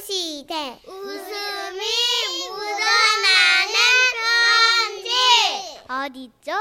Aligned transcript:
시대 0.00 0.78
웃음이 0.86 1.80
묻어나는 2.50 3.74
편지 4.88 5.10
어디죠? 5.88 6.52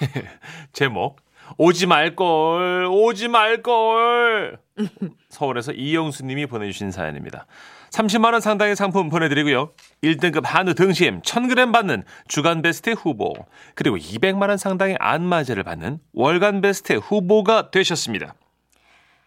제목 0.72 1.20
오지 1.58 1.86
말걸 1.86 2.86
오지 2.90 3.28
말걸 3.28 4.58
서울에서 5.28 5.72
이영수님이 5.72 6.46
보내주신 6.46 6.90
사연입니다. 6.90 7.46
30만 7.90 8.32
원 8.32 8.40
상당의 8.40 8.74
상품 8.74 9.08
보내드리고요. 9.08 9.72
1등급 10.02 10.44
한우 10.44 10.74
등심 10.74 11.20
1000g 11.22 11.72
받는 11.72 12.02
주간 12.26 12.62
베스트 12.62 12.90
후보 12.90 13.34
그리고 13.74 13.96
200만 13.96 14.48
원 14.48 14.56
상당의 14.56 14.96
안마제를 14.98 15.62
받는 15.62 16.00
월간 16.12 16.60
베스트 16.60 16.94
후보가 16.94 17.70
되셨습니다. 17.70 18.34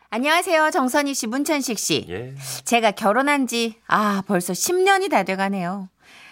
안녕하세요. 0.10 0.72
정선희 0.72 1.14
씨, 1.14 1.28
문천식 1.28 1.78
씨. 1.78 2.06
예. 2.10 2.34
제가 2.64 2.92
결혼한 2.92 3.46
지, 3.46 3.76
아, 3.88 4.24
벌써 4.26 4.54
10년이 4.54 5.10
다 5.12 5.24
돼가네요. 5.24 5.90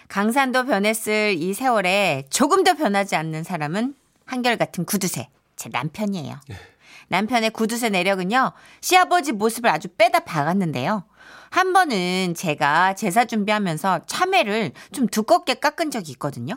강산도 0.07 0.65
변했을 0.65 1.35
이 1.37 1.53
세월에 1.53 2.25
조금 2.29 2.63
더 2.63 2.73
변하지 2.75 3.15
않는 3.17 3.43
사람은 3.43 3.95
한결같은 4.25 4.85
구두쇠, 4.85 5.27
제 5.57 5.69
남편이에요. 5.69 6.39
남편의 7.09 7.49
구두쇠 7.51 7.89
내력은요, 7.89 8.53
시아버지 8.79 9.33
모습을 9.33 9.69
아주 9.69 9.89
빼다 9.89 10.21
박았는데요. 10.21 11.03
한 11.49 11.73
번은 11.73 12.33
제가 12.35 12.95
제사 12.95 13.25
준비하면서 13.25 14.01
참외를 14.07 14.71
좀 14.93 15.07
두껍게 15.07 15.55
깎은 15.55 15.91
적이 15.91 16.11
있거든요. 16.13 16.55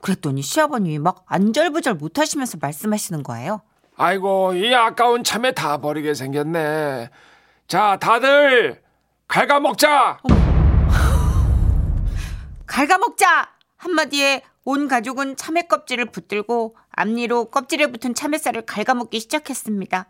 그랬더니 0.00 0.40
시아버님이 0.42 0.98
막 0.98 1.24
안절부절 1.26 1.94
못하시면서 1.94 2.58
말씀하시는 2.60 3.22
거예요. 3.22 3.60
아이고 3.96 4.54
이 4.54 4.74
아까운 4.74 5.22
참외 5.22 5.52
다 5.52 5.78
버리게 5.78 6.14
생겼네. 6.14 7.10
자 7.68 7.96
다들 8.00 8.82
갈가 9.28 9.60
먹자. 9.60 10.18
갉아먹자! 12.66 13.50
한마디에 13.76 14.42
온 14.64 14.88
가족은 14.88 15.36
참외 15.36 15.62
껍질을 15.62 16.06
붙들고 16.06 16.76
앞니로 16.90 17.50
껍질에 17.50 17.86
붙은 17.86 18.14
참외살을 18.14 18.66
갉아먹기 18.66 19.20
시작했습니다. 19.20 20.06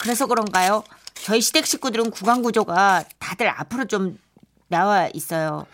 그래서 0.00 0.26
그런가요? 0.26 0.84
저희 1.14 1.40
시댁 1.40 1.66
식구들은 1.66 2.10
구강 2.10 2.42
구조가 2.42 3.04
다들 3.18 3.48
앞으로 3.48 3.86
좀 3.86 4.18
나와 4.68 5.08
있어요. 5.14 5.66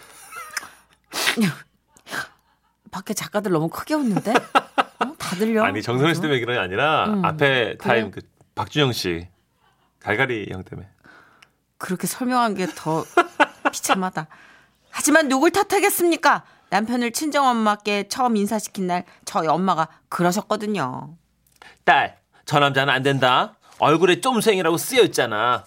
밖에 2.91 3.13
작가들 3.13 3.51
너무 3.51 3.69
크게 3.69 3.95
웃는데? 3.95 4.33
어? 5.31 5.35
다들요? 5.35 5.63
아니 5.65 5.83
정선희 5.83 6.15
씨 6.15 6.21
때문에 6.21 6.41
그런 6.41 6.57
게 6.57 6.61
아니라 6.61 7.07
음. 7.07 7.25
앞에 7.25 7.77
타임? 7.79 8.11
그 8.11 8.21
박준영 8.55 8.93
씨 8.93 9.29
갈갈이 10.01 10.49
형 10.51 10.65
때문에 10.65 10.89
그렇게 11.79 12.07
설명한 12.07 12.55
게 12.55 12.67
더 12.75 13.05
비참하다. 13.73 14.27
하지만 14.91 15.29
누굴 15.29 15.51
탓하겠습니까? 15.51 16.43
남편을 16.71 17.13
친정엄마께 17.13 18.09
처음 18.09 18.37
인사시킨 18.37 18.87
날 18.87 19.05
저희 19.25 19.49
엄마가 19.49 19.89
그러셨거든요. 20.09 21.17
딸 21.85 22.19
저 22.47 22.59
남자는 22.59 22.93
안 22.93 23.03
된다 23.03 23.57
얼굴에 23.79 24.21
쫌생이라고 24.21 24.77
쓰여 24.77 25.03
있잖아 25.05 25.65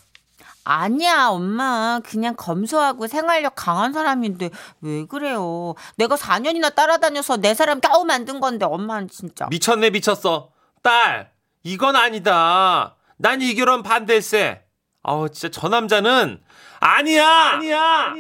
아니야, 0.65 1.27
엄마. 1.27 1.99
그냥 2.05 2.35
검소하고 2.37 3.07
생활력 3.07 3.53
강한 3.55 3.91
사람인데 3.93 4.49
왜 4.81 5.05
그래요? 5.05 5.75
내가 5.97 6.15
4년이나 6.15 6.73
따라다녀서 6.73 7.37
내 7.37 7.53
사람 7.53 7.79
겨우 7.81 8.05
만든 8.05 8.39
건데 8.39 8.65
엄마는 8.65 9.09
진짜. 9.09 9.47
미쳤네 9.49 9.89
미쳤어 9.89 10.51
딸 10.81 11.31
이건 11.63 11.95
아니다 11.95 12.95
난 13.17 13.41
이 13.41 13.55
결혼 13.55 13.83
반대세 13.83 14.63
아우 15.03 15.29
진짜 15.29 15.49
저 15.61 15.67
남자는 15.69 16.41
아니야 16.79 17.27
아니야 17.27 18.13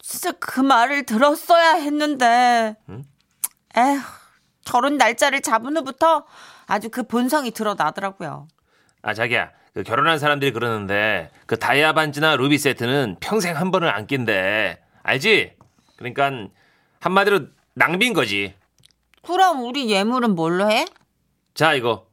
진짜 0.00 0.32
그 0.40 0.60
말을 0.60 1.04
들었어야 1.04 1.74
했는데. 1.74 2.76
에휴, 3.76 4.00
결혼 4.64 4.96
날짜를 4.96 5.42
잡은 5.42 5.76
후부터 5.76 6.24
아주 6.66 6.88
그 6.90 7.02
본성이 7.06 7.50
드러나더라고요. 7.50 8.48
아 9.02 9.14
자기야 9.14 9.50
그 9.74 9.82
결혼한 9.82 10.18
사람들이 10.18 10.52
그러는데 10.52 11.30
그 11.46 11.58
다이아 11.58 11.92
반지나 11.92 12.36
루비 12.36 12.58
세트는 12.58 13.16
평생 13.20 13.56
한 13.56 13.70
번을 13.70 13.88
안 13.88 14.06
낀대 14.06 14.78
알지 15.02 15.52
그러니까 15.96 16.30
한마디로 17.00 17.46
낭비인 17.74 18.12
거지 18.12 18.54
그럼 19.24 19.62
우리 19.62 19.90
예물은 19.90 20.34
뭘로 20.34 20.70
해? 20.70 20.84
자 21.54 21.74
이거 21.74 22.06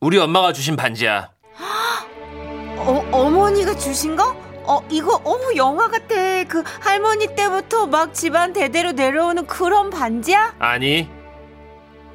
우리 0.00 0.18
엄마가 0.18 0.52
주신 0.52 0.76
반지야 0.76 1.30
어, 2.78 3.08
어머니가 3.12 3.74
주신 3.76 4.16
거? 4.16 4.34
어, 4.64 4.80
이거 4.90 5.20
어머 5.24 5.56
영화 5.56 5.88
같아. 5.88 6.14
그 6.48 6.62
할머니 6.80 7.26
때부터 7.34 7.86
막 7.86 8.14
집안 8.14 8.52
대대로 8.52 8.92
내려오는 8.92 9.44
그런 9.46 9.90
반지야? 9.90 10.54
아니 10.60 11.08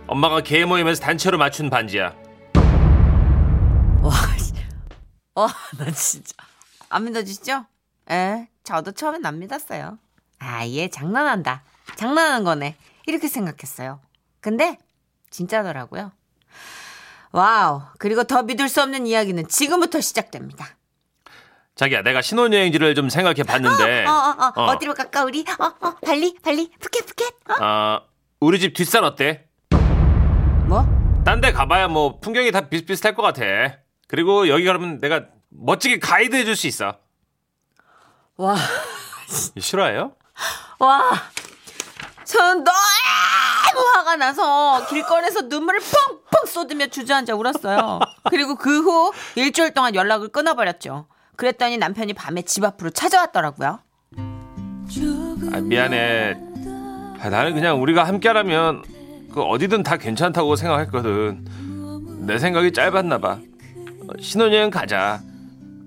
엄마가 0.07 0.41
계모임에서 0.41 1.01
단체로 1.01 1.37
맞춘 1.37 1.69
반지야 1.69 2.15
와, 4.07 4.37
씨. 4.37 4.53
어, 5.35 5.47
나 5.77 5.91
진짜 5.91 6.33
안 6.89 7.03
믿어지시죠? 7.05 7.65
에, 8.09 8.47
저도 8.63 8.91
처음엔 8.91 9.25
안 9.25 9.39
믿었어요. 9.39 9.97
아, 10.39 10.65
얘 10.67 10.89
장난한다. 10.89 11.63
장난하는 11.95 12.43
거네. 12.43 12.75
이렇게 13.05 13.27
생각했어요. 13.27 13.99
근데 14.41 14.77
진짜더라고요. 15.29 16.11
Wow. 17.31 17.81
그리고 17.99 18.23
더 18.23 18.43
믿을 18.43 18.69
수 18.69 18.81
없는 18.81 19.05
이야기는 19.07 19.47
지금부터 19.47 20.01
시작됩니다. 20.01 20.67
자기야 21.75 22.01
내가 22.01 22.21
신혼여행지를 22.21 22.95
좀 22.95 23.09
생각해 23.09 23.43
봤는데 23.43 24.05
어, 24.05 24.09
어, 24.11 24.13
어, 24.13 24.53
어. 24.55 24.63
어. 24.71 24.79
디로 24.79 24.93
갈까 24.95 25.23
우리? 25.23 25.45
어, 25.59 25.65
어, 25.65 25.95
발리, 26.03 26.35
발리, 26.41 26.71
푸켓, 26.79 27.05
푸켓. 27.05 27.33
어? 27.49 27.63
어, 27.63 28.01
우리 28.39 28.59
집 28.59 28.73
뒷산 28.73 29.03
어때? 29.03 29.47
뭐? 30.67 30.85
딴 31.23 31.41
데 31.41 31.51
가봐야 31.51 31.87
뭐 31.89 32.19
풍경이 32.19 32.51
다 32.51 32.69
비슷비슷할 32.69 33.13
것 33.13 33.21
같아. 33.21 33.41
그리고 34.07 34.47
여기 34.47 34.65
가면 34.65 34.99
내가 34.99 35.25
멋지게 35.49 35.99
가이드 35.99 36.35
해줄 36.35 36.55
수 36.55 36.67
있어. 36.67 36.97
와, 38.37 38.55
싫어해요? 39.59 40.13
와. 40.79 41.03
저는 42.23 42.63
너무 42.63 43.87
화가 43.95 44.15
나서 44.17 44.85
길거리에서 44.87 45.41
눈물을 45.43 45.79
펑펑 45.79 46.45
쏟으며 46.45 46.87
주저앉아 46.87 47.35
울었어요. 47.35 47.99
그리고 48.29 48.55
그 48.55 48.81
후 48.81 49.11
일주일 49.35 49.73
동안 49.73 49.95
연락을 49.95 50.29
끊어버렸죠. 50.29 51.07
그랬더니 51.35 51.77
남편이 51.77 52.13
밤에 52.13 52.41
집 52.43 52.63
앞으로 52.63 52.89
찾아왔더라고요. 52.89 53.79
아, 55.53 55.59
미안해. 55.61 56.35
아, 57.19 57.29
나는 57.29 57.53
그냥 57.53 57.81
우리가 57.81 58.03
함께라면 58.05 58.83
그 59.33 59.41
어디든 59.41 59.83
다 59.83 59.97
괜찮다고 59.97 60.55
생각했거든. 60.55 61.45
내 62.25 62.37
생각이 62.39 62.71
짧았나 62.73 63.17
봐. 63.19 63.39
어, 64.07 64.13
신혼여행 64.19 64.69
가자. 64.69 65.21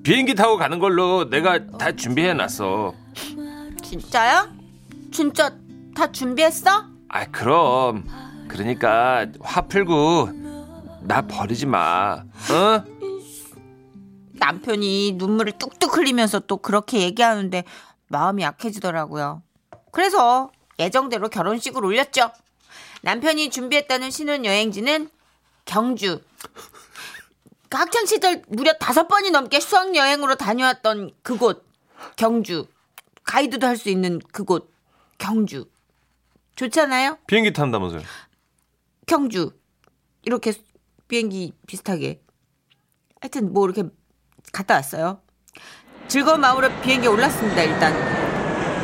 비행기 0.03 0.35
타고 0.35 0.57
가는 0.57 0.79
걸로 0.79 1.29
내가 1.29 1.67
다 1.67 1.93
준비해놨어. 1.93 2.95
진짜요? 3.83 4.49
진짜 5.13 5.53
다 5.95 6.11
준비했어? 6.11 6.85
아, 7.09 7.27
그럼. 7.27 8.07
그러니까 8.49 9.27
화 9.41 9.63
풀고 9.63 10.31
나 11.03 11.23
버리지 11.23 11.67
마. 11.67 12.23
어? 12.23 12.85
남편이 14.33 15.13
눈물을 15.17 15.53
뚝뚝 15.59 15.97
흘리면서 15.97 16.41
또 16.41 16.57
그렇게 16.57 17.01
얘기하는데 17.01 17.65
마음이 18.09 18.43
약해지더라고요. 18.43 19.43
그래서 19.93 20.51
예정대로 20.79 21.29
결혼식을 21.29 21.85
올렸죠. 21.85 22.31
남편이 23.03 23.51
준비했다는 23.51 24.11
신혼여행지는 24.11 25.11
경주. 25.67 26.21
그 27.71 27.77
학창 27.79 28.05
시절 28.05 28.43
무려 28.49 28.73
다섯 28.75 29.07
번이 29.07 29.31
넘게 29.31 29.61
수학 29.61 29.95
여행으로 29.95 30.35
다녀왔던 30.35 31.13
그곳, 31.23 31.65
경주. 32.17 32.67
가이드도 33.23 33.65
할 33.67 33.77
수 33.77 33.89
있는 33.91 34.19
그곳, 34.33 34.73
경주. 35.19 35.67
좋잖아요? 36.57 37.19
비행기 37.29 37.53
탄다면서요? 37.53 38.03
경주. 39.07 39.53
이렇게 40.25 40.53
비행기 41.07 41.53
비슷하게. 41.67 42.21
하여튼 43.21 43.53
뭐 43.53 43.67
이렇게 43.67 43.85
갔다 44.53 44.75
왔어요. 44.75 45.21
즐거운 46.09 46.41
마음으로 46.41 46.69
비행기에 46.81 47.09
올랐습니다, 47.09 47.63
일단. 47.63 47.93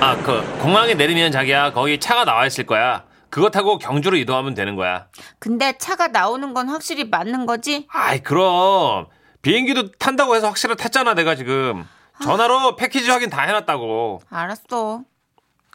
아, 0.00 0.16
그 0.22 0.42
공항에 0.62 0.94
내리면 0.94 1.32
자기야 1.32 1.72
거기 1.72 1.98
차가 1.98 2.24
나와 2.24 2.46
있을 2.46 2.64
거야. 2.66 3.04
그거 3.30 3.50
타고 3.50 3.78
경주로 3.78 4.16
이동하면 4.16 4.54
되는 4.54 4.76
거야. 4.76 5.08
근데 5.38 5.76
차가 5.78 6.08
나오는 6.08 6.54
건 6.54 6.68
확실히 6.68 7.04
맞는 7.04 7.46
거지? 7.46 7.86
아이 7.90 8.22
그럼 8.22 9.06
비행기도 9.42 9.92
탄다고 9.92 10.34
해서 10.34 10.46
확실히 10.48 10.76
탔잖아 10.76 11.14
내가 11.14 11.34
지금 11.34 11.86
전화로 12.22 12.76
패키지 12.76 13.10
확인 13.10 13.28
다 13.30 13.42
해놨다고. 13.42 14.22
알았어. 14.30 15.02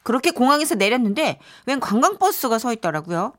그렇게 0.04 0.32
공항에서 0.32 0.76
내렸는데 0.76 1.40
웬 1.68 1.80
관광버스가 1.80 2.58
서 2.58 2.74
있더라고요. 2.74 3.34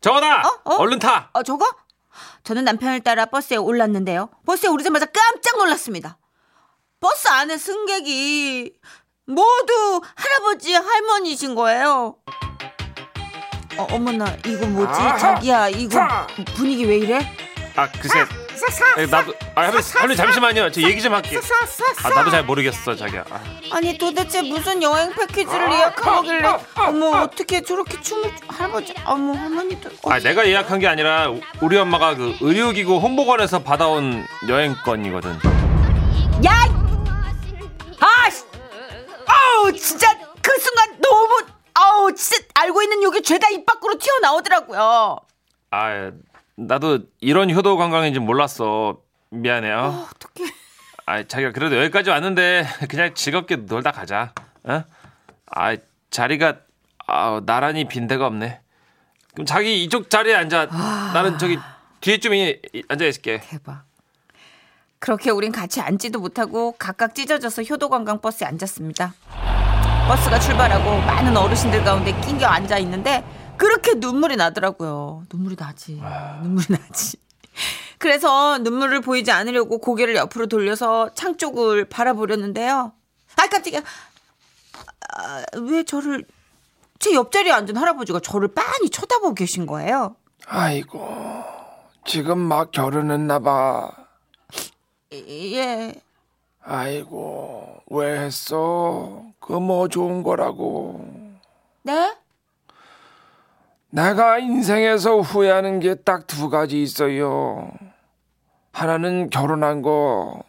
저거다. 0.00 0.40
어? 0.48 0.60
어? 0.64 0.74
얼른 0.76 0.98
타. 0.98 1.30
어, 1.32 1.42
저거? 1.42 1.66
저는 2.42 2.64
남편을 2.64 3.00
따라 3.00 3.26
버스에 3.26 3.56
올랐는데요. 3.56 4.30
버스에 4.46 4.68
오르자마자 4.68 5.06
깜짝 5.06 5.58
놀랐습니다. 5.58 6.18
버스 6.98 7.28
안에 7.28 7.56
승객이 7.56 8.72
모두 9.26 10.00
할아버지 10.16 10.74
할머니신 10.74 11.54
거예요. 11.54 12.16
어, 13.80 13.86
어머나 13.90 14.36
이거 14.46 14.66
뭐지? 14.66 15.00
아하! 15.00 15.16
자기야 15.16 15.68
이거 15.68 15.90
자! 15.94 16.26
분위기 16.54 16.84
왜 16.84 16.98
이래? 16.98 17.36
아 17.76 17.88
글쎄 17.90 18.26
에, 18.98 19.06
나도 19.06 19.32
아 19.54 19.62
할머니, 19.62 19.82
할머니 19.94 20.16
잠시만요 20.16 20.70
저 20.70 20.82
얘기 20.82 21.00
좀 21.00 21.14
할게 21.14 21.38
아 22.02 22.08
나도 22.10 22.30
잘 22.30 22.44
모르겠어 22.44 22.94
자기야 22.94 23.24
아, 23.30 23.40
아니 23.70 23.96
도대체 23.96 24.42
무슨 24.42 24.82
여행 24.82 25.10
패키지를 25.14 25.72
예약한 25.72 26.16
거길래 26.16 26.58
어머 26.76 27.22
어떻게 27.22 27.62
저렇게 27.62 27.98
춤을 28.02 28.28
춰- 28.36 28.44
할아버지 28.48 28.92
어머 29.06 29.32
할머니도 29.32 29.88
아 30.10 30.18
내가 30.18 30.46
예약한 30.46 30.78
게 30.78 30.88
아니라 30.88 31.30
우- 31.30 31.40
우리 31.62 31.78
엄마가 31.78 32.16
그 32.16 32.36
의료기구 32.42 32.98
홍보관에서 32.98 33.60
받아온 33.62 34.26
여행권이거든 34.46 35.38
야! 36.44 36.50
아! 38.00 38.30
씨! 38.30 38.44
아우 39.26 39.72
진짜 39.72 40.12
그 40.42 40.50
순간 40.60 40.98
너무 41.00 41.38
아우 41.72 42.12
진짜 42.14 42.42
알고 42.80 42.82
있는 42.82 43.02
욕이 43.02 43.22
죄다 43.22 43.48
입 43.50 43.66
밖으로 43.66 43.98
튀어나오더라고요. 43.98 45.18
아 45.70 46.10
나도 46.56 47.00
이런 47.20 47.50
효도 47.50 47.76
관광인지 47.76 48.18
몰랐어 48.20 48.98
미안해요 49.30 49.78
어, 49.78 50.08
어떡해. 50.14 50.50
아 51.06 51.22
자기가 51.22 51.52
그래도 51.52 51.76
여기까지 51.76 52.10
왔는데 52.10 52.66
그냥 52.88 53.14
즐겁게 53.14 53.56
놀다 53.56 53.92
가자 53.92 54.32
어? 54.64 54.82
아 55.46 55.76
자리가 56.10 56.58
아 57.06 57.40
나란히 57.46 57.86
빈 57.86 58.06
데가 58.08 58.26
없네 58.26 58.60
그럼 59.32 59.46
자기 59.46 59.84
이쪽 59.84 60.10
자리에 60.10 60.34
앉아 60.34 60.66
나는 61.14 61.38
저기 61.38 61.58
뒤에 62.00 62.18
좀 62.18 62.34
이- 62.34 62.58
이- 62.72 62.82
앉아 62.88 63.04
있을게 63.06 63.40
대박. 63.40 63.84
그렇게 64.98 65.30
우린 65.30 65.50
같이 65.52 65.80
앉지도 65.80 66.18
못하고 66.20 66.72
각각 66.78 67.14
찢어져서 67.14 67.62
효도관광 67.62 68.20
버스에 68.20 68.46
앉았습니다. 68.46 69.14
버스가 70.10 70.40
출발하고 70.40 71.06
많은 71.06 71.36
어르신들 71.36 71.84
가운데 71.84 72.10
낑겨 72.22 72.44
앉아 72.44 72.78
있는데 72.78 73.22
그렇게 73.56 73.94
눈물이 73.94 74.34
나더라고요. 74.34 75.22
눈물이 75.32 75.54
나지. 75.54 76.02
눈물이 76.42 76.66
나지. 76.68 77.16
그래서 77.98 78.58
눈물을 78.58 79.02
보이지 79.02 79.30
않으려고 79.30 79.78
고개를 79.78 80.16
옆으로 80.16 80.46
돌려서 80.46 81.14
창 81.14 81.36
쪽을 81.36 81.84
바라보려는데요. 81.84 82.92
아 83.36 83.46
깜짝이야. 83.46 83.82
아, 85.16 85.44
왜 85.58 85.84
저를 85.84 86.24
제 86.98 87.14
옆자리에 87.14 87.52
앉은 87.52 87.76
할아버지가 87.76 88.18
저를 88.18 88.48
빤히 88.48 88.90
쳐다보고 88.90 89.34
계신 89.34 89.64
거예요. 89.64 90.16
아이고 90.44 91.44
지금 92.04 92.36
막 92.40 92.72
결혼했나 92.72 93.38
봐. 93.38 93.92
예. 95.12 95.94
아이고 96.64 97.76
왜 97.90 98.18
했어? 98.18 99.29
그뭐 99.40 99.88
좋은 99.88 100.22
거라고. 100.22 101.04
네? 101.82 102.16
내가 103.90 104.38
인생에서 104.38 105.20
후회하는 105.20 105.80
게 105.80 105.94
딱 105.96 106.26
두 106.26 106.48
가지 106.48 106.80
있어요. 106.82 107.70
하나는 108.72 109.30
결혼한 109.30 109.82
거, 109.82 110.42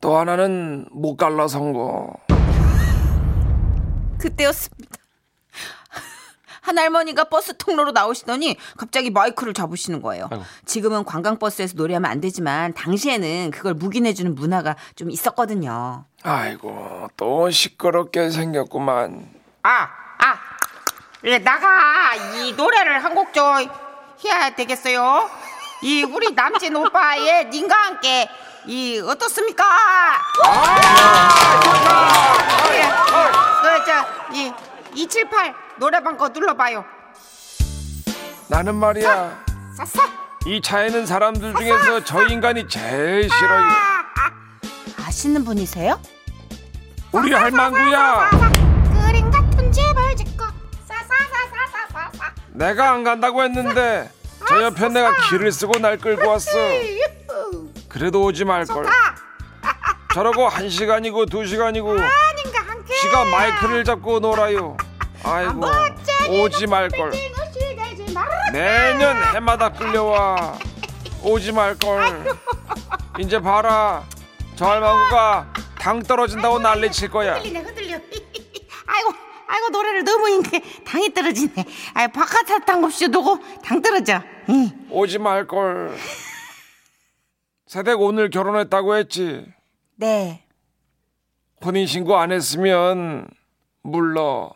또 0.00 0.16
하나는 0.16 0.86
못 0.90 1.16
갈라선 1.16 1.72
거. 1.72 2.12
그때였습니다. 4.18 4.96
한 6.62 6.78
할머니가 6.78 7.24
버스 7.24 7.54
통로로 7.58 7.92
나오시더니 7.92 8.56
갑자기 8.78 9.10
마이크를 9.10 9.52
잡으시는 9.52 10.00
거예요. 10.00 10.28
아이고. 10.30 10.44
지금은 10.64 11.04
관광버스에서 11.04 11.74
노래하면 11.76 12.10
안 12.10 12.20
되지만 12.22 12.72
당시에는 12.72 13.50
그걸 13.50 13.74
묵인해주는 13.74 14.34
문화가 14.34 14.74
좀 14.96 15.10
있었거든요. 15.10 16.06
아이고 16.26 17.08
또 17.18 17.50
시끄럽게 17.50 18.30
생겼구만. 18.30 19.28
아, 19.62 19.88
아, 20.18 20.38
예, 21.24 21.38
나가 21.38 22.14
이 22.14 22.52
노래를 22.54 23.04
한 23.04 23.14
곡 23.14 23.32
좀 23.34 23.44
해야 24.24 24.48
되겠어요. 24.50 25.28
이 25.82 26.02
우리 26.02 26.32
남진 26.32 26.74
오빠의 26.76 27.50
님과 27.50 27.76
함께 27.76 28.26
이 28.66 28.98
어떻습니까? 29.00 29.64
그저이 33.62 34.52
278 34.94 35.54
노래방 35.76 36.16
거 36.16 36.28
눌러봐요. 36.28 36.84
나는 38.48 38.74
말이야 38.76 39.44
싸싸. 39.76 40.08
이 40.46 40.60
차에는 40.62 41.04
사람들 41.06 41.54
중에서 41.54 42.04
저 42.04 42.22
인간이 42.28 42.66
제일 42.68 43.28
싫어요. 43.30 43.68
아시는 45.06 45.44
분이세요? 45.44 46.00
우리 47.14 47.32
할망구야. 47.32 48.28
그림 48.92 49.30
같은 49.30 49.70
집을 49.70 50.16
짓고 50.16 50.44
싸싸싸싸싸싸 50.84 52.32
내가 52.48 52.90
안 52.90 53.04
간다고 53.04 53.44
했는데 53.44 54.10
저 54.48 54.60
옆에 54.64 54.88
내가 54.88 55.12
길을 55.28 55.52
쓰고 55.52 55.78
날 55.78 55.96
끌고 55.96 56.28
왔어. 56.28 56.50
그래도 57.88 58.24
오지 58.24 58.44
말 58.44 58.64
걸. 58.66 58.84
저러고 60.12 60.48
한 60.48 60.68
시간이고 60.68 61.26
두 61.26 61.46
시간이고 61.46 61.96
지가 63.00 63.24
마이크를 63.26 63.84
잡고 63.84 64.18
놀아요. 64.18 64.76
아이고 65.22 65.62
오지 66.30 66.66
말 66.66 66.88
걸. 66.88 67.12
매년 68.52 69.22
해마다 69.34 69.68
끌려와. 69.68 70.58
오지 71.22 71.52
말 71.52 71.78
걸. 71.78 72.24
이제 73.20 73.40
봐라. 73.40 74.02
저 74.56 74.66
할망구가 74.66 75.53
당 75.84 76.02
떨어진다고 76.02 76.60
난리 76.60 76.90
칠 76.90 77.10
거야. 77.10 77.34
흔들리네 77.34 77.60
흔들려. 77.60 77.96
아이고 78.86 79.12
아이고 79.46 79.68
노래를 79.68 80.02
너무 80.04 80.30
인게 80.30 80.62
당이 80.82 81.12
떨어지네. 81.12 81.52
아이 81.92 82.08
바깥 82.08 82.46
사탕 82.46 82.82
없이 82.84 83.10
두고 83.10 83.38
당 83.62 83.82
떨어져. 83.82 84.22
응. 84.48 84.86
오지 84.88 85.18
말 85.18 85.46
걸. 85.46 85.94
세댁 87.66 88.00
오늘 88.00 88.30
결혼했다고 88.30 88.96
했지. 88.96 89.44
네. 89.96 90.42
혼인 91.62 91.86
신고 91.86 92.16
안 92.16 92.32
했으면 92.32 93.28
물러. 93.82 94.54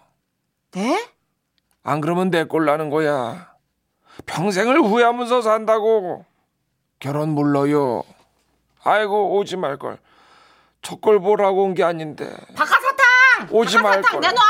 네? 0.72 1.06
안 1.82 2.00
그러면 2.00 2.30
내 2.30 2.44
꼴 2.44 2.64
나는 2.64 2.88
거야. 2.88 3.52
평생을 4.24 4.80
후회하면서 4.80 5.42
산다고. 5.42 6.24
결혼 7.00 7.28
물러요. 7.34 8.02
아이고 8.82 9.36
오지 9.36 9.56
말 9.58 9.76
걸. 9.76 9.98
첫걸 10.82 11.20
보라고 11.20 11.64
온 11.64 11.74
게 11.74 11.82
아닌데. 11.84 12.24
바깥 12.56 12.80
사탕. 12.82 13.48
오지 13.50 13.76
바깥 13.76 13.82
말 13.90 14.02
사탕 14.02 14.20
걸. 14.20 14.30
내놔. 14.30 14.42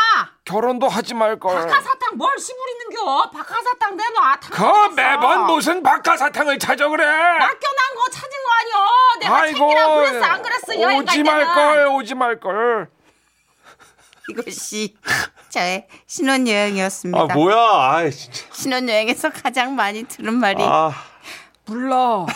결혼도 0.44 0.88
하지 0.88 1.14
말 1.14 1.38
걸. 1.38 1.54
바깥 1.54 1.82
사탕 1.84 2.16
뭘 2.16 2.38
시부리는겨? 2.38 3.30
바깥 3.30 3.64
사탕 3.64 3.96
내놔. 3.96 4.40
당 4.40 4.50
그. 4.50 4.94
매번 4.94 5.46
무슨 5.46 5.82
박하사탕을 5.82 6.58
찾아 6.58 6.88
그래. 6.88 7.04
맡겨난 7.06 7.94
거 7.96 8.10
찾은 8.10 8.30
거 8.30 8.50
아니야? 8.60 8.86
내가 9.20 9.46
챙기라고 9.46 9.94
그랬어 9.96 10.24
안 10.26 10.42
그랬어 10.42 10.80
여행 10.80 11.04
갈 11.04 11.14
오지 11.16 11.22
때는. 11.22 11.32
말 11.32 11.54
걸. 11.54 11.86
오지 11.88 12.14
말 12.14 12.40
걸. 12.40 12.90
이것이 14.30 14.94
저의 15.48 15.88
신혼여행이었습니다. 16.06 17.18
아 17.18 17.24
뭐야 17.34 17.56
아 17.56 18.10
진짜 18.10 18.44
신혼여행에서 18.52 19.30
가장 19.30 19.74
많이 19.74 20.04
들은 20.04 20.34
말이 20.34 20.62
아 20.62 20.92
불러. 21.64 22.26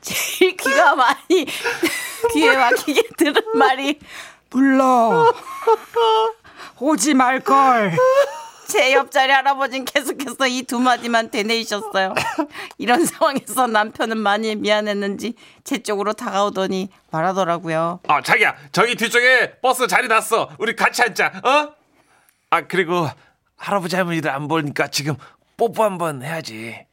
제일 0.00 0.52
귀가 0.64 0.94
많이 0.94 1.46
귀에 2.32 2.56
막히게 2.56 3.02
들은 3.16 3.34
말이 3.54 3.98
불러. 4.50 5.32
오지 6.80 7.14
말걸. 7.14 7.96
제 8.66 8.92
옆자리 8.94 9.30
할아버지는 9.30 9.84
계속해서 9.84 10.46
이 10.48 10.62
두 10.62 10.80
마디만 10.80 11.30
되뇌이셨어요. 11.30 12.14
이런 12.78 13.04
상황에서 13.04 13.66
남편은 13.66 14.18
많이 14.18 14.56
미안했는지 14.56 15.34
제 15.64 15.82
쪽으로 15.82 16.12
다가오더니 16.14 16.88
말하더라고요. 17.10 18.00
아 18.08 18.22
자기야 18.22 18.56
저기 18.72 18.96
뒤쪽에 18.96 19.58
버스 19.60 19.86
자리 19.86 20.08
났어 20.08 20.50
우리 20.58 20.74
같이 20.74 21.02
앉자 21.02 21.26
어? 21.44 21.74
아 22.50 22.60
그리고 22.66 23.08
할아버지 23.56 23.96
할머니들 23.96 24.30
안 24.30 24.48
보니까 24.48 24.88
지금 24.88 25.16
뽀뽀 25.56 25.84
한번 25.84 26.22
해야지 26.22 26.86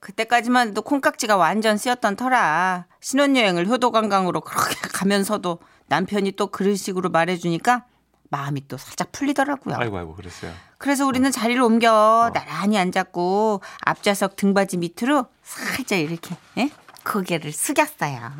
그때까지만 0.00 0.68
해도 0.68 0.82
콩깍지가 0.82 1.36
완전 1.36 1.76
쓰였던 1.76 2.16
터라 2.16 2.86
신혼여행을 3.00 3.66
효도관광으로 3.66 4.40
그렇게 4.40 4.76
가면서도 4.92 5.58
남편이 5.86 6.32
또 6.32 6.48
그런 6.48 6.76
식으로 6.76 7.10
말해주니까 7.10 7.84
마음이 8.30 8.68
또 8.68 8.76
살짝 8.76 9.10
풀리더라고요. 9.10 9.76
아이고 9.76 9.96
아이고 9.96 10.14
그랬어요 10.14 10.52
그래서 10.76 11.06
우리는 11.06 11.30
자리를 11.30 11.60
옮겨 11.62 12.30
나란히 12.34 12.78
앉았고 12.78 13.62
앞좌석 13.80 14.36
등받이 14.36 14.76
밑으로 14.76 15.26
살짝 15.42 15.98
이렇게 15.98 16.36
예? 16.58 16.70
고개를 17.04 17.52
숙였어요. 17.52 18.32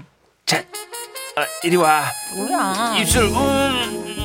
자 0.44 0.58
아, 1.36 1.46
이리 1.64 1.76
와 1.76 2.04
뭐야? 2.36 2.96
입술 2.98 3.24
음. 3.24 4.18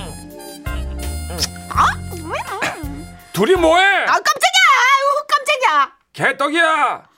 둘이 3.31 3.55
뭐해? 3.55 4.05
아 4.05 4.13
깜짝이야! 4.13 4.53
개떡이야. 6.13 7.12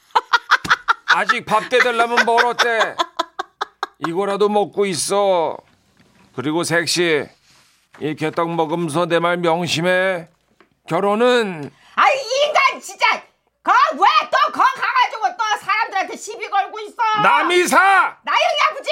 아직 1.15 1.45
밥 1.45 1.69
대들려면 1.69 2.25
멀었대. 2.25 2.95
이거라도 4.07 4.50
먹고 4.50 4.86
있어. 4.86 5.57
그리고 6.36 6.63
색시 6.65 7.25
이 8.01 8.15
개떡 8.15 8.50
먹으면서 8.53 9.05
내 9.05 9.19
말 9.19 9.38
명심해. 9.38 10.27
결혼은 10.89 11.72
아이 11.95 12.15
이 12.17 12.45
인간 12.45 12.81
진짜 12.81 13.05
거왜또 13.63 14.51
거 14.51 14.60
가가지고 14.62 15.38
또 15.38 15.65
사람들한테 15.65 16.17
시비 16.17 16.50
걸고 16.50 16.79
있어 16.81 16.95
남이 17.24 17.65
사. 17.67 18.17
나영이 18.24 18.55
아버지 18.69 18.89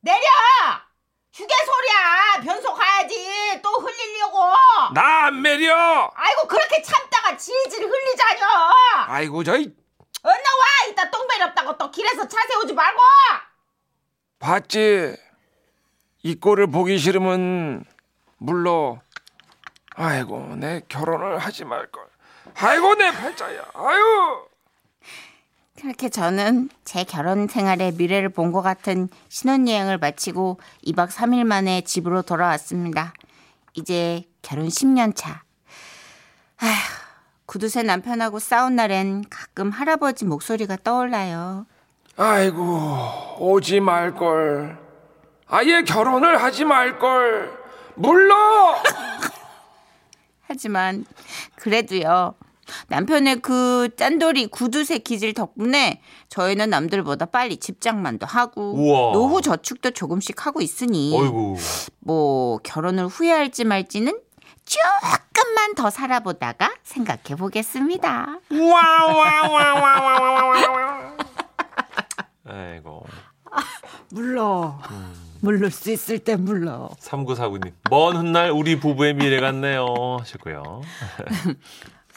내려 0.00 0.26
휴게소리야 1.32 2.42
변소 2.44 2.74
가야지 2.74 3.60
또 3.62 3.70
흘리려고 3.70 4.38
나 4.94 5.26
안 5.26 5.40
매려. 5.42 6.10
아이고 6.14 6.48
그렇게 6.48 6.82
참다가 6.82 7.36
질질 7.36 7.84
흘리자뇨 7.84 8.46
아이고 9.06 9.44
저이 9.44 9.72
얼른 10.26 10.38
와 10.38 10.90
이따 10.90 11.10
똥 11.10 11.26
매렵다고 11.28 11.76
또 11.78 11.90
길에서 11.90 12.26
차 12.26 12.36
세우지 12.48 12.72
말고 12.74 13.00
봤지? 14.38 15.16
이 16.22 16.34
꼴을 16.34 16.66
보기 16.68 16.98
싫으면 16.98 17.84
물러. 18.38 19.00
아이고 19.94 20.56
내 20.56 20.82
결혼을 20.88 21.38
하지 21.38 21.64
말걸. 21.64 22.04
아이고 22.56 22.94
내 22.96 23.10
팔자야. 23.12 23.62
아유. 23.74 24.46
그렇게 25.80 26.08
저는 26.08 26.70
제 26.84 27.04
결혼 27.04 27.46
생활의 27.48 27.92
미래를 27.92 28.30
본 28.30 28.50
것 28.50 28.62
같은 28.62 29.08
신혼여행을 29.28 29.98
마치고 29.98 30.58
2박 30.86 31.08
3일 31.10 31.44
만에 31.44 31.82
집으로 31.82 32.22
돌아왔습니다. 32.22 33.12
이제 33.74 34.24
결혼 34.42 34.68
10년 34.68 35.14
차. 35.14 35.42
아휴, 36.58 36.70
구두쇠 37.46 37.82
남편하고 37.84 38.38
싸운 38.38 38.76
날엔 38.76 39.24
가끔 39.30 39.70
할아버지 39.70 40.24
목소리가 40.24 40.76
떠올라요. 40.82 41.66
아이고 42.16 43.36
오지 43.38 43.80
말걸. 43.80 44.78
아예 45.48 45.82
결혼을 45.82 46.42
하지 46.42 46.64
말걸. 46.64 47.56
물러. 47.94 48.34
하지만 50.48 51.04
그래도요. 51.56 52.34
남편의 52.88 53.42
그 53.42 53.88
짠돌이 53.96 54.48
구두쇠 54.48 54.98
기질 54.98 55.34
덕분에 55.34 56.00
저희는 56.28 56.68
남들보다 56.70 57.26
빨리 57.26 57.58
집장만도 57.58 58.26
하고 58.26 58.72
우와. 58.74 59.12
노후 59.12 59.40
저축도 59.40 59.92
조금씩 59.92 60.46
하고 60.46 60.60
있으니 60.60 61.16
어이구. 61.16 61.56
뭐 62.00 62.58
결혼을 62.64 63.06
후회할지 63.06 63.64
말지는 63.64 64.18
조금만 64.66 65.74
더 65.74 65.90
살아보다가 65.90 66.74
생각해 66.82 67.36
보겠습니다. 67.38 68.40
아이고. 72.44 73.06
물러. 74.10 74.78
물를 75.40 75.70
수 75.70 75.90
있을 75.90 76.18
때 76.18 76.36
물러. 76.36 76.90
3949님. 77.00 77.72
먼 77.90 78.16
훗날 78.16 78.50
우리 78.50 78.78
부부의 78.78 79.14
미래 79.14 79.40
같네요. 79.40 79.86
하셨고요. 80.20 80.82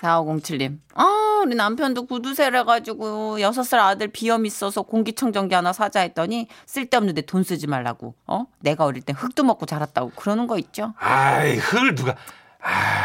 4507님. 0.01 0.79
아, 0.95 1.41
우리 1.45 1.55
남편도 1.55 2.05
구두쇠를 2.05 2.59
해가지고 2.59 3.37
6살 3.39 3.79
아들 3.79 4.07
비염 4.07 4.45
있어서 4.45 4.81
공기청정기 4.81 5.53
하나 5.53 5.73
사자 5.73 6.01
했더니 6.01 6.47
쓸데없는데 6.65 7.21
돈 7.23 7.43
쓰지 7.43 7.67
말라고. 7.67 8.15
어? 8.27 8.45
내가 8.59 8.85
어릴 8.85 9.01
때 9.01 9.13
흙도 9.13 9.43
먹고 9.43 9.65
자랐다고 9.65 10.11
그러는 10.15 10.47
거 10.47 10.57
있죠? 10.59 10.93
아이, 10.97 11.57
흙을 11.57 11.95
누가. 11.95 12.15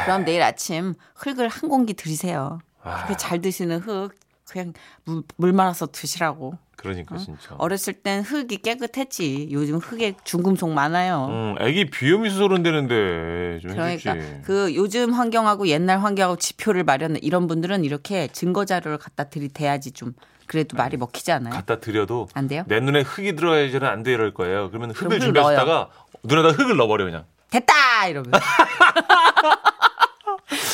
그럼 0.05 0.25
내일 0.25 0.43
아침 0.43 0.95
흙을 1.15 1.49
한 1.49 1.69
공기 1.69 1.95
들이세요. 1.95 2.61
아. 2.83 2.97
그렇게 2.97 3.17
잘 3.17 3.41
드시는 3.41 3.81
흙 3.81 4.15
그냥 4.49 4.73
물, 5.05 5.23
물 5.37 5.53
말아서 5.53 5.87
드시라고. 5.87 6.59
그러니까 6.77 7.17
진짜. 7.17 7.55
어렸을 7.59 7.95
땐 7.95 8.23
흙이 8.23 8.59
깨끗했지. 8.59 9.49
요즘 9.53 9.77
흙에 9.79 10.15
중금속 10.25 10.71
많아요. 10.71 11.29
응, 11.31 11.55
애기 11.61 11.89
비염 11.91 12.27
있어서 12.27 12.49
그런다는데 12.49 13.61
좀 13.63 13.73
그러니까 13.73 14.13
해주지. 14.13 14.41
그 14.45 14.75
요즘 14.75 15.13
환경하고 15.13 15.69
옛날 15.69 16.01
환경하고 16.01 16.37
지표를 16.37 16.85
마련해 16.85 17.21
이런 17.23 17.47
분들은 17.47 17.85
이렇게 17.85 18.29
증거 18.29 18.65
자료를 18.65 18.99
갖다 18.99 19.25
들이대야지 19.25 19.93
좀 19.93 20.13
그래도 20.47 20.77
말이 20.77 20.97
먹히지 20.99 21.33
않아요? 21.33 21.55
갖다 21.55 21.81
드려도 21.81 22.29
안 22.35 22.49
돼요? 22.49 22.65
내 22.69 22.79
눈에 22.81 23.01
흙이 23.01 23.35
들어야지는 23.35 23.89
안 23.89 24.03
돼 24.03 24.13
이럴 24.13 24.35
거예요. 24.35 24.69
그러면 24.71 24.91
흙을 24.91 25.19
준비하시다가 25.21 25.89
눈에다 26.25 26.49
흙을 26.51 26.77
넣어버려 26.77 27.05
그냥. 27.07 27.25
됐다 27.51 28.09
이러면. 28.09 28.31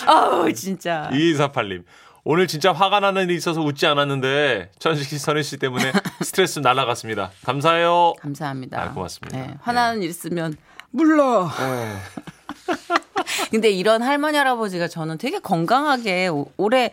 어우 0.09 0.53
진짜. 0.53 1.09
2248님. 1.13 1.85
오늘 2.25 2.47
진짜 2.47 2.73
화가 2.73 3.01
나는 3.01 3.25
일이 3.25 3.37
있어서 3.37 3.63
웃지 3.63 3.87
않았는데 3.87 4.73
천식 4.79 5.09
씨, 5.09 5.19
선희 5.19 5.43
씨 5.43 5.57
때문에 5.57 5.91
스트레스 6.23 6.59
날라갔습니다. 6.59 7.31
감사해요. 7.45 8.13
감사합니다. 8.21 8.81
아, 8.83 8.93
고맙습니다. 8.93 9.37
네, 9.39 9.55
화나는 9.63 10.03
일 10.03 10.11
있으면 10.11 10.55
물러. 10.91 11.49
근데 13.51 13.71
이런 13.71 14.03
할머니 14.03 14.37
할아버지가 14.37 14.89
저는 14.89 15.19
되게 15.19 15.39
건강하게 15.39 16.29
오- 16.29 16.51
오래 16.57 16.91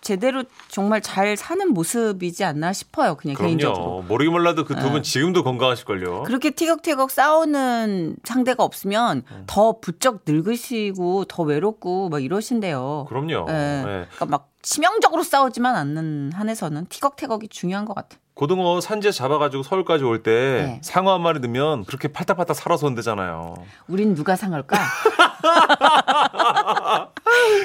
제대로 0.00 0.42
정말 0.68 1.00
잘 1.00 1.36
사는 1.36 1.68
모습이지 1.72 2.42
않나 2.44 2.72
싶어요. 2.72 3.14
그냥 3.14 3.36
개인적으로. 3.36 3.82
그럼요. 3.84 4.02
모르게 4.02 4.30
몰라도 4.30 4.64
그 4.64 4.74
두분 4.74 4.94
네. 4.94 5.02
지금도 5.02 5.44
건강하실걸요. 5.44 6.24
그렇게 6.24 6.50
티격태격 6.50 7.10
싸우는 7.10 8.16
상대가 8.24 8.64
없으면 8.64 9.22
음. 9.30 9.44
더 9.46 9.78
부쩍 9.80 10.22
늙으시고 10.26 11.26
더 11.26 11.42
외롭고 11.44 12.08
막 12.08 12.22
이러신대요. 12.22 13.06
그럼요. 13.08 13.46
예. 13.48 13.54
예. 13.54 13.82
그러니까 13.82 14.26
막 14.26 14.48
치명적으로 14.62 15.22
싸우지만 15.24 15.74
않는 15.76 16.32
한에서는 16.34 16.86
티격태격이 16.86 17.48
중요한 17.48 17.84
것 17.84 17.94
같아요. 17.94 18.20
고등어 18.34 18.80
산지에 18.80 19.10
잡아가지고 19.10 19.62
서울까지 19.62 20.04
올때 20.04 20.30
네. 20.30 20.80
상어 20.82 21.12
한 21.12 21.20
마리 21.20 21.38
넣으면 21.40 21.84
그렇게 21.84 22.08
팔딱팔딱 22.08 22.56
살아서 22.56 22.86
온대잖아요. 22.86 23.54
우린 23.88 24.14
누가 24.14 24.36
상할까? 24.36 24.78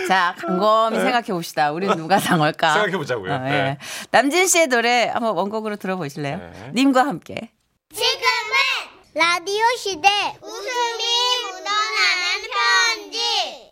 자, 0.07 0.35
곰곰이 0.41 0.99
생각해 0.99 1.27
봅시다. 1.27 1.71
우린 1.71 1.89
누가 1.95 2.19
상할까? 2.19 2.67
네. 2.67 2.73
생각해 2.73 2.97
보자고요. 2.97 3.31
어, 3.31 3.35
예. 3.45 3.49
네. 3.49 3.77
남진 4.11 4.47
씨의 4.47 4.67
노래 4.67 5.07
한번 5.07 5.35
원곡으로 5.35 5.77
들어보실래요? 5.77 6.37
네. 6.37 6.71
님과 6.73 7.05
함께. 7.05 7.51
지금은 7.93 8.17
라디오 9.13 9.63
시대 9.77 10.09
웃음이 10.41 11.03
묻어나는 11.43 12.41
편지 12.51 13.67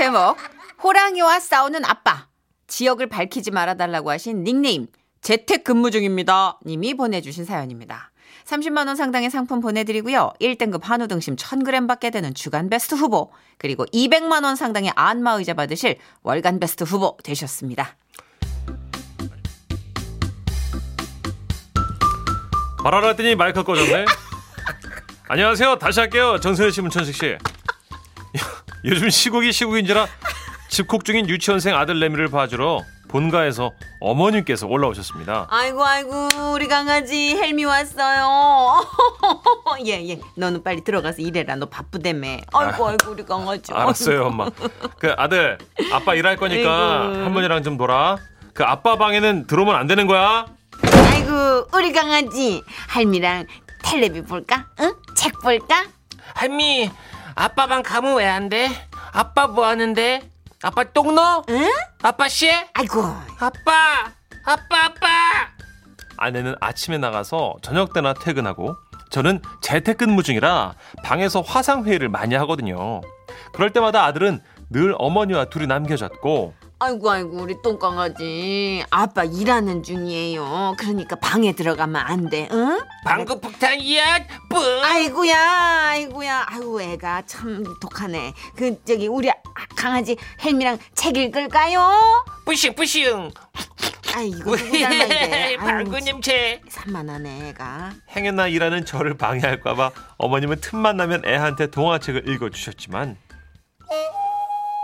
제목 0.00 0.38
호랑이와 0.82 1.40
싸우는 1.40 1.84
아빠 1.84 2.26
지역을 2.68 3.10
밝히지 3.10 3.50
말아달라고 3.50 4.10
하신 4.12 4.44
닉네임 4.44 4.86
재택근무 5.20 5.90
중입니다 5.90 6.58
님이 6.64 6.94
보내주신 6.94 7.44
사연입니다 7.44 8.10
30만 8.46 8.86
원 8.86 8.96
상당의 8.96 9.28
상품 9.28 9.60
보내드리고요 9.60 10.32
1등급 10.40 10.84
한우 10.84 11.06
등심 11.06 11.36
1000g 11.36 11.86
받게 11.86 12.08
되는 12.08 12.32
주간 12.32 12.70
베스트 12.70 12.94
후보 12.94 13.30
그리고 13.58 13.84
200만 13.84 14.42
원 14.42 14.56
상당의 14.56 14.90
안마 14.94 15.32
의자 15.32 15.52
받으실 15.52 15.98
월간 16.22 16.60
베스트 16.60 16.84
후보 16.84 17.18
되셨습니다 17.22 17.98
말하라 22.82 23.08
했더니 23.08 23.34
마이크 23.34 23.62
꺼졌네. 23.62 24.06
안녕하세요. 25.28 25.76
다시 25.76 26.00
할게요. 26.00 26.38
정선혜 26.40 26.70
씨, 26.70 26.80
문천식 26.80 27.14
씨. 27.14 27.36
요즘 28.84 29.10
시국이 29.10 29.52
시국인지라 29.52 30.06
집콕 30.68 31.04
중인 31.04 31.28
유치원생 31.28 31.74
아들 31.76 31.98
내미를 32.00 32.28
봐주러 32.28 32.82
본가에서 33.08 33.72
어머님께서 33.98 34.68
올라오셨습니다. 34.68 35.48
아이고 35.50 35.84
아이고 35.84 36.28
우리 36.54 36.68
강아지 36.68 37.36
헬미 37.36 37.64
왔어요 37.64 38.84
예예 39.84 40.20
너는 40.36 40.62
빨리 40.62 40.84
들어가서 40.84 41.20
일해라 41.20 41.56
너 41.56 41.66
바쁘다며 41.66 42.28
아이고 42.52 42.88
아 42.88 42.92
이고 42.94 43.10
우리 43.10 43.24
강아지 43.26 43.72
알았어요, 43.72 44.26
엄마. 44.26 44.48
그 45.00 45.12
아들, 45.16 45.58
아빠 45.92 46.14
일할 46.14 46.36
거니까 46.36 47.08
아이고. 47.10 47.24
할머니랑 47.24 47.62
좀 47.64 47.76
놀아. 47.76 48.16
그 48.54 48.62
아빠 48.64 48.96
방에는 48.96 49.46
들어오면 49.48 49.74
안 49.74 49.86
되는 49.88 50.06
거야. 50.06 50.46
아이고 50.82 51.66
우리 51.74 51.92
강아지 51.92 52.62
할미랑 52.88 53.46
텔레비 53.82 54.22
볼까? 54.22 54.66
응? 54.80 54.94
책 55.16 55.32
볼까? 55.40 55.84
할미, 56.34 56.90
아빠 57.34 57.66
방 57.66 57.82
가면 57.82 58.16
왜 58.16 58.26
안 58.26 58.48
돼? 58.48 58.68
아빠 59.12 59.46
뭐 59.46 59.66
하는데? 59.66 60.30
아빠 60.62 60.84
똥 60.84 61.14
넣어? 61.14 61.42
응? 61.48 61.70
아빠 62.02 62.28
씨? 62.28 62.50
아이고 62.74 63.02
아빠, 63.38 64.12
아빠, 64.44 64.84
아빠. 64.84 65.06
아내는 66.16 66.54
아침에 66.60 66.98
나가서 66.98 67.56
저녁 67.62 67.92
때나 67.92 68.12
퇴근하고 68.14 68.76
저는 69.10 69.40
재택근무 69.62 70.22
중이라 70.22 70.74
방에서 71.02 71.40
화상 71.40 71.84
회의를 71.84 72.08
많이 72.08 72.34
하거든요. 72.36 73.00
그럴 73.52 73.70
때마다 73.72 74.04
아들은 74.04 74.40
늘 74.68 74.94
어머니와 74.98 75.46
둘이 75.46 75.66
남겨졌고 75.66 76.54
아이고 76.82 77.10
아이고 77.10 77.36
우리 77.42 77.60
똥강아지 77.60 78.84
아빠 78.88 79.22
일하는 79.24 79.82
중이에요. 79.82 80.74
그러니까 80.78 81.14
방에 81.16 81.52
들어가면 81.52 81.96
안 81.96 82.30
돼. 82.30 82.48
응? 82.52 82.80
방구 83.04 83.38
폭탄이야. 83.38 84.26
뿡. 84.48 84.56
아이고야 84.82 85.36
아이고야 85.90 86.46
아이고 86.48 86.80
애가 86.80 87.24
참 87.26 87.64
독하네. 87.82 88.32
그 88.56 88.82
저기 88.84 89.08
우리 89.08 89.30
아- 89.30 89.34
강아지 89.76 90.16
헬미랑 90.42 90.78
책 90.94 91.18
읽을까요? 91.18 92.24
뿌싱 92.46 92.74
뿌싱. 92.74 93.30
아이 94.16 94.30
이거 94.30 94.56
누구 94.56 94.78
닮았는데. 94.80 95.56
방구 95.60 96.00
냄새. 96.00 96.62
산만하네 96.66 97.48
애가. 97.50 97.90
행여나 98.16 98.46
일하는 98.48 98.86
저를 98.86 99.18
방해할까봐 99.18 99.90
어머님은 100.16 100.62
틈만 100.62 100.96
나면 100.96 101.26
애한테 101.26 101.66
동화책을 101.70 102.26
읽어주셨지만 102.26 103.18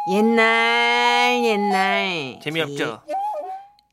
옛날 0.08 1.42
옛날 1.44 2.38
재미없죠. 2.40 3.00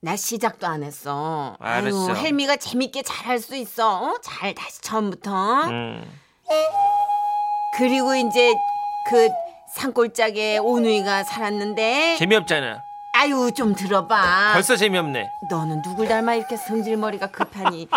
나 0.02 0.16
시작도 0.16 0.68
안 0.68 0.84
했어. 0.84 1.56
알았어. 1.60 2.10
아유, 2.12 2.16
헬미가 2.16 2.58
재밌게 2.58 3.02
잘 3.04 3.24
할 3.28 3.40
수 3.40 3.56
있어. 3.56 4.00
어? 4.04 4.16
잘 4.22 4.54
다시 4.54 4.82
처음부터. 4.82 5.64
음, 5.70 6.04
그리고 7.78 8.14
이제 8.16 8.54
그 9.10 9.30
산골짜기에 9.76 10.60
오누이가 10.60 11.24
살았는데 11.24 12.18
재미없잖아. 12.20 12.84
아유 13.16 13.52
좀 13.56 13.74
들어봐. 13.74 14.52
벌써 14.54 14.76
재미없네. 14.76 15.26
너는 15.50 15.82
누굴 15.82 16.08
닮아 16.08 16.36
이렇게 16.36 16.58
성질머리가 16.58 17.28
급하니? 17.32 17.88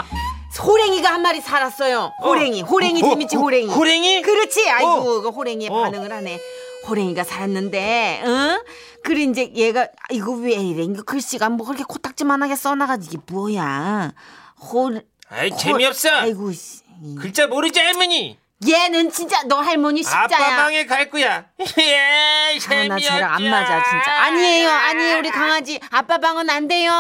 호랭이가 0.65 1.13
한 1.13 1.21
마리 1.21 1.41
살았어요. 1.43 2.13
호랭이, 2.23 2.63
호랭이 2.63 3.03
어, 3.03 3.09
재밌지 3.11 3.37
어, 3.37 3.41
호랭이. 3.41 3.67
호랭이? 3.67 4.23
그렇지. 4.23 4.71
아이고 4.71 4.89
어. 4.91 5.21
그 5.21 5.29
호랭이에 5.29 5.69
어. 5.69 5.83
반응을 5.83 6.11
하네. 6.11 6.39
호랭이가 6.87 7.25
살았는데, 7.25 8.23
응? 8.25 8.63
그래 9.03 9.23
이제 9.23 9.51
얘가 9.55 9.83
아, 9.83 10.07
이거 10.11 10.33
왜 10.33 10.53
이래? 10.55 10.83
이거 10.85 11.03
글씨가 11.03 11.49
뭐 11.51 11.67
그렇게 11.67 11.85
코딱지만하게 11.85 12.57
써놔가지고 12.57 13.13
이게 13.23 13.33
뭐야? 13.33 14.13
호. 14.61 14.91
아이 15.29 15.51
호- 15.51 15.57
재미없어. 15.57 16.09
아이고 16.11 16.53
씨. 16.53 16.81
글자 17.21 17.47
모르지 17.47 17.79
할머니. 17.79 18.39
얘는 18.67 19.11
진짜 19.11 19.43
너 19.45 19.61
할머니 19.61 20.03
아빠 20.07 20.29
십자야. 20.29 20.57
방에 20.57 20.87
갈 20.87 21.11
거야. 21.11 21.45
예, 21.79 22.55
아, 22.57 22.59
재미없죠. 22.59 22.89
나 22.89 22.99
쟤랑 22.99 23.35
안 23.35 23.51
맞아 23.51 23.83
진짜. 23.85 24.23
아니에요, 24.23 24.71
아니에요 24.71 25.19
우리 25.19 25.31
강아지. 25.31 25.79
아빠 25.91 26.19
방은 26.19 26.49
안 26.49 26.67
돼요. 26.67 26.91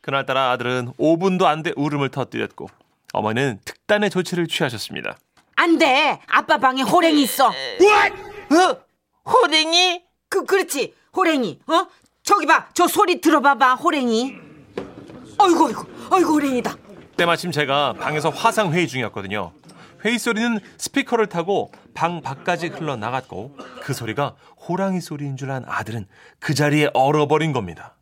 그날따라 0.00 0.50
아들은 0.52 0.92
5분도 0.98 1.44
안 1.44 1.62
돼 1.62 1.72
울음을 1.76 2.08
터뜨렸고 2.08 2.68
어머니는 3.12 3.60
특단의 3.64 4.10
조치를 4.10 4.48
취하셨습니다. 4.48 5.18
안 5.56 5.78
돼. 5.78 6.18
아빠 6.26 6.58
방에 6.58 6.82
호랭이 6.82 7.22
있어. 7.22 7.48
어? 7.48 8.76
호랭이? 9.32 10.02
그 10.28 10.44
그렇지. 10.44 10.94
호랭이. 11.16 11.60
어? 11.66 11.86
저기 12.22 12.46
봐. 12.46 12.68
저 12.74 12.86
소리 12.86 13.20
들어봐봐 13.20 13.74
호랭이. 13.74 14.34
어이구 15.38 15.66
어이구. 15.66 15.86
어이구 16.10 16.32
호랭이다. 16.34 16.74
때마침 17.16 17.50
제가 17.50 17.94
방에서 17.94 18.30
화상 18.30 18.72
회의 18.72 18.86
중이었거든요. 18.88 19.52
회의 20.04 20.18
소리는 20.18 20.60
스피커를 20.76 21.26
타고 21.28 21.72
방 21.94 22.20
밖까지 22.22 22.68
흘러나갔고 22.68 23.56
그 23.82 23.92
소리가 23.92 24.36
호랑이 24.68 25.00
소리인 25.00 25.36
줄 25.36 25.50
안 25.50 25.64
아들은 25.66 26.06
그 26.38 26.54
자리에 26.54 26.90
얼어버린 26.94 27.52
겁니다. 27.52 27.96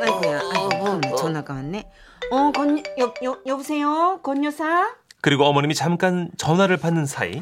아이고야. 0.00 0.40
아이고 0.54 1.16
전화가 1.16 1.54
왔네. 1.54 1.84
어건여 2.30 2.82
여, 3.24 3.38
여보세요? 3.46 4.20
건 4.22 4.44
여사? 4.44 4.94
그리고 5.20 5.46
어머님이 5.46 5.74
잠깐 5.74 6.30
전화를 6.36 6.76
받는 6.76 7.06
사이 7.06 7.40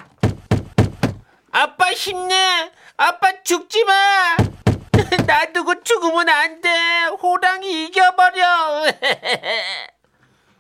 아빠 1.57 1.91
힘내. 1.91 2.71
아빠 2.99 3.33
죽지 3.43 3.83
마. 3.85 4.37
놔두고 5.27 5.83
죽으면 5.85 6.29
안 6.29 6.61
돼. 6.61 6.69
호랑이 7.23 7.87
이겨버려. 7.87 8.85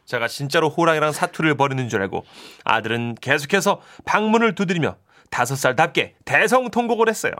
제가 0.06 0.26
진짜로 0.26 0.70
호랑이랑 0.70 1.12
사투를 1.12 1.54
벌이는 1.58 1.90
줄 1.90 2.00
알고 2.00 2.24
아들은 2.64 3.16
계속해서 3.16 3.82
방문을 4.06 4.54
두드리며 4.54 4.96
다섯 5.30 5.56
살답게 5.56 6.14
대성통곡을 6.24 7.10
했어요. 7.10 7.32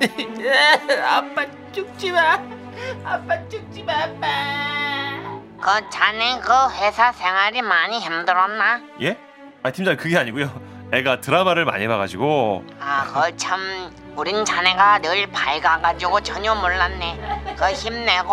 아빠 1.04 1.46
죽지 1.70 2.10
마. 2.10 2.32
아빠 3.04 3.48
죽지 3.48 3.84
마, 3.84 3.92
아빠. 3.92 5.40
그 5.60 5.90
자네 5.90 6.40
그 6.40 6.52
회사 6.80 7.12
생활이 7.12 7.62
많이 7.62 8.00
힘들었나? 8.00 8.80
예? 9.02 9.16
아 9.62 9.70
팀장 9.70 9.96
그게 9.96 10.18
아니고요. 10.18 10.69
애가 10.92 11.20
드라마를 11.20 11.64
많이 11.64 11.86
봐가지고 11.86 12.64
아, 12.80 13.04
그참 13.30 13.92
우린 14.16 14.44
자네가 14.44 14.98
늘 15.00 15.26
밝아가지고 15.30 16.20
전혀 16.20 16.54
몰랐네. 16.54 17.54
그 17.56 17.70
힘내고 17.72 18.28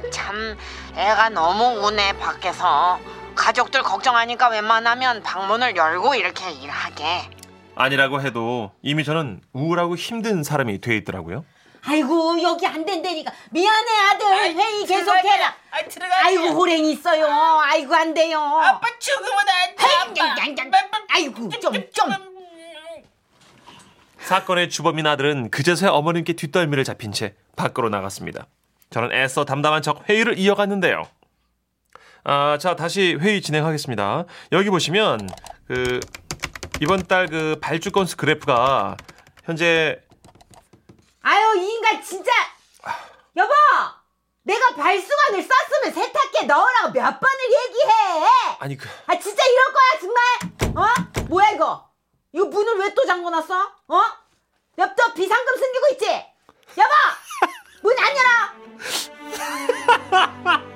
그 0.00 0.10
참 0.10 0.56
애가 0.94 1.30
너무 1.30 1.86
우네 1.86 2.18
밖에서 2.18 2.98
가족들 3.34 3.82
걱정하니까 3.82 4.48
웬만하면 4.50 5.22
방문을 5.22 5.74
열고 5.74 6.14
이렇게 6.14 6.50
일하게. 6.52 7.30
아니라고 7.74 8.20
해도 8.20 8.70
이미 8.82 9.02
저는 9.02 9.40
우울하고 9.54 9.96
힘든 9.96 10.42
사람이 10.42 10.82
돼 10.82 10.94
있더라고요. 10.98 11.44
아이고 11.84 12.40
여기 12.42 12.66
안 12.66 12.84
된다니까 12.84 13.32
미안해 13.50 13.90
아들 14.10 14.26
회의 14.54 14.86
계속해라 14.86 15.54
아, 15.72 15.82
들어가. 15.88 16.24
아이고 16.26 16.48
호랭이 16.50 16.92
있어요 16.92 17.26
아이고 17.26 17.94
안 17.94 18.14
돼요 18.14 18.38
아빠 18.38 18.86
죽으면 18.98 19.30
안 19.48 19.74
돼. 20.14 20.62
아빠. 20.62 20.80
아이고 21.10 21.48
좀좀 21.48 22.32
사건의 24.18 24.70
주범인 24.70 25.06
아들은 25.06 25.50
그제서야 25.50 25.90
어머님께 25.90 26.34
뒷덜미를 26.34 26.84
잡힌 26.84 27.10
채 27.12 27.34
밖으로 27.56 27.88
나갔습니다. 27.88 28.46
저는 28.90 29.12
애써 29.12 29.44
담담한 29.44 29.82
척 29.82 30.08
회의를 30.08 30.38
이어갔는데요. 30.38 31.02
아, 32.24 32.56
자 32.58 32.76
다시 32.76 33.16
회의 33.20 33.42
진행하겠습니다. 33.42 34.24
여기 34.52 34.70
보시면 34.70 35.28
그 35.66 35.98
이번 36.80 37.04
달 37.06 37.26
그 37.26 37.58
발주 37.60 37.90
건수 37.90 38.16
그래프가 38.16 38.96
현재 39.44 39.98
아유 41.22 41.56
이 41.58 41.70
인간 41.74 42.02
진짜. 42.02 42.30
여보 43.36 43.52
내가 44.44 44.74
발수건을 44.74 45.42
썼으면 45.42 45.92
세탁기에 45.94 46.42
넣으라고 46.46 46.90
몇 46.92 47.20
번을 47.20 47.38
얘기해. 47.44 47.92
아니 48.58 48.76
그 48.76 48.88
아 49.06 49.18
진짜 49.18 49.42
이럴 49.44 49.72
거야 49.72 50.00
정말. 50.00 50.22
어? 50.76 51.24
뭐야 51.28 51.50
이거? 51.50 51.88
이거 52.32 52.44
문을 52.46 52.78
왜 52.78 52.94
또 52.94 53.04
잠궈놨어? 53.06 53.54
어? 53.88 54.00
옆도 54.78 55.14
비상금 55.14 55.56
숨기고 55.56 55.86
있지? 55.92 56.06
여보 56.78 56.90
문 57.82 57.96
안 57.98 58.16
열어. 58.16 58.28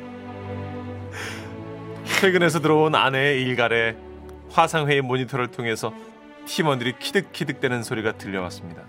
퇴근해서 2.20 2.60
들어온 2.60 2.94
아내의 2.94 3.42
일갈에 3.42 3.96
화상회의 4.50 5.02
모니터를 5.02 5.50
통해서 5.50 5.92
팀원들이 6.46 6.98
키득키득대는 6.98 7.82
소리가 7.82 8.12
들려왔습니다. 8.16 8.82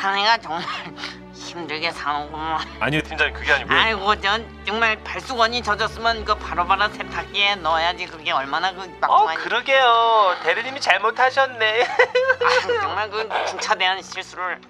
자네가 0.00 0.38
정말 0.38 0.62
힘들게 1.34 1.90
사는구만. 1.90 2.60
아니요 2.80 3.00
팀장님 3.02 3.34
그게 3.34 3.52
아니고요. 3.52 3.78
아이고, 3.78 4.20
전 4.20 4.46
정말 4.66 5.02
발수건이 5.02 5.62
젖었으면 5.62 6.24
그 6.24 6.34
바로바로 6.34 6.88
세탁기에 6.90 7.56
넣어야지 7.56 8.06
그게 8.06 8.30
얼마나 8.30 8.72
그 8.72 8.82
어, 8.82 8.86
막중한. 9.00 9.36
그러게요. 9.36 10.36
대리님이 10.42 10.80
잘못하셨네. 10.80 11.82
아, 11.84 12.60
정말 12.82 13.10
그 13.10 13.28
중차대한 13.48 14.02
실수를. 14.02 14.60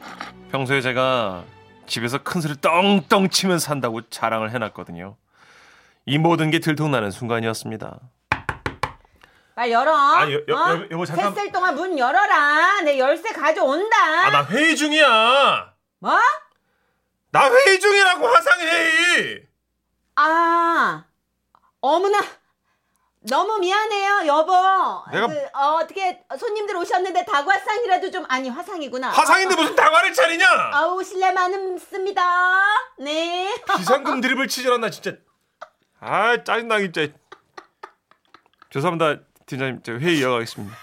평소에 0.53 0.81
제가 0.81 1.43
집에서 1.87 2.19
큰 2.19 2.41
소리 2.41 2.55
떵떵 2.61 3.31
치면서 3.31 3.67
산다고 3.67 4.09
자랑을 4.09 4.51
해놨거든요. 4.53 5.17
이 6.07 6.19
모든 6.19 6.51
게 6.51 6.61
들통나는 6.61 7.11
순간이었습니다. 7.11 7.99
빨리 9.57 9.73
열어 9.73 9.97
아, 9.97 10.31
여- 10.31 10.39
여- 10.49 10.55
어? 10.55 10.69
여- 10.75 10.87
여보, 10.91 11.07
잠깐- 11.07 11.35
셋셀 11.35 11.51
동안 11.51 11.75
문 11.75 11.99
열어라 11.99 12.83
내 12.83 12.99
열쇠 12.99 13.31
가져온다 13.33 13.97
아 14.27 14.31
나 14.31 14.45
회의 14.45 14.77
중이야. 14.77 15.73
뭐? 15.99 16.13
나 17.33 17.51
회의 17.51 17.81
중이라고 17.81 18.27
화상 18.29 18.61
회의. 18.61 19.47
아 20.17 21.05
어머나 21.81 22.19
너무 23.29 23.59
미안해요 23.59 24.27
여보 24.27 24.53
내가- 25.11 25.27
그, 25.27 25.35
어, 25.55 25.79
어떻게 25.81 26.23
손님들 26.39 26.77
오셨는데 26.77 27.25
다과상이라도 27.25 28.11
좀 28.11 28.27
아니 28.29 28.51
화상이구나 28.51 29.09
화상인데 29.09 29.57
무슨 29.57 29.75
다과를 29.75 30.13
차리냐? 30.13 30.47
아우 30.75 31.03
실례 31.03 31.33
많습니다 31.33 32.23
네 32.99 33.55
비상금 33.79 34.21
드립을 34.21 34.49
치질 34.49 34.71
않나 34.73 34.91
진짜. 34.91 35.13
아 35.99 36.45
짜증나 36.45 36.79
진짜. 36.79 37.07
죄송합니다 38.71 39.23
팀장님 39.47 39.81
저 39.83 39.93
회의 39.95 40.19
이어가겠습니다. 40.19 40.77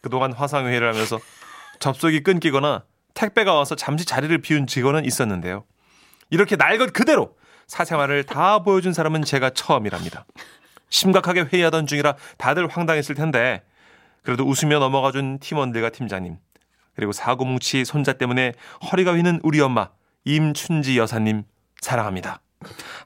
그동안 0.00 0.32
화상회의를 0.32 0.92
하면서 0.92 1.18
접속이 1.80 2.22
끊기거나 2.22 2.84
택배가 3.14 3.54
와서 3.54 3.74
잠시 3.74 4.04
자리를 4.04 4.36
비운 4.38 4.66
직원은 4.66 5.04
있었는데요. 5.04 5.64
이렇게 6.30 6.56
날 6.56 6.78
것 6.78 6.92
그대로 6.92 7.36
사생활을 7.66 8.24
다 8.24 8.58
보여준 8.60 8.92
사람은 8.92 9.22
제가 9.24 9.50
처음이랍니다. 9.50 10.26
심각하게 10.90 11.42
회의하던 11.52 11.86
중이라 11.86 12.16
다들 12.36 12.68
황당했을 12.68 13.14
텐데 13.14 13.62
그래도 14.22 14.44
웃으며 14.44 14.78
넘어가준 14.78 15.38
팀원들과 15.38 15.90
팀장님 15.90 16.36
그리고 16.94 17.12
사고뭉치 17.12 17.84
손자 17.84 18.12
때문에 18.12 18.52
허리가 18.92 19.12
휘는 19.14 19.40
우리 19.42 19.60
엄마 19.60 19.88
임춘지 20.24 20.98
여사님 20.98 21.44
사랑합니다. 21.80 22.40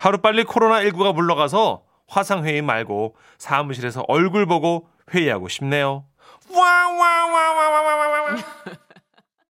하루빨리 0.00 0.44
코로나19가 0.44 1.14
물러가서 1.14 1.82
화상회의 2.08 2.62
말고 2.62 3.14
사무실에서 3.38 4.04
얼굴 4.08 4.46
보고 4.46 4.88
회의하고 5.12 5.48
싶네요. 5.48 6.04
와와와와와와와 6.50 8.36